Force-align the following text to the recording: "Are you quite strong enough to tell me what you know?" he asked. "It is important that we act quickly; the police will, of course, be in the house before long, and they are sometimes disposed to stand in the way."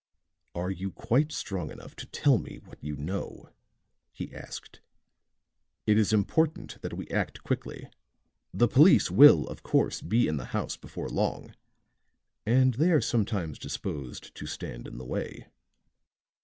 "Are 0.55 0.71
you 0.71 0.89
quite 0.91 1.31
strong 1.31 1.69
enough 1.69 1.95
to 1.97 2.07
tell 2.07 2.39
me 2.39 2.57
what 2.57 2.83
you 2.83 2.95
know?" 2.95 3.49
he 4.11 4.33
asked. 4.33 4.81
"It 5.85 5.95
is 5.95 6.11
important 6.11 6.81
that 6.81 6.95
we 6.95 7.07
act 7.09 7.43
quickly; 7.43 7.87
the 8.51 8.67
police 8.67 9.11
will, 9.11 9.45
of 9.47 9.61
course, 9.61 10.01
be 10.01 10.27
in 10.27 10.37
the 10.37 10.45
house 10.57 10.75
before 10.75 11.09
long, 11.09 11.53
and 12.47 12.73
they 12.73 12.91
are 12.91 12.99
sometimes 12.99 13.59
disposed 13.59 14.33
to 14.33 14.47
stand 14.47 14.87
in 14.87 14.97
the 14.97 15.05
way." 15.05 15.45